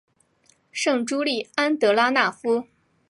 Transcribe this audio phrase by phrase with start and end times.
[0.71, 2.65] 圣朱利安德拉讷夫。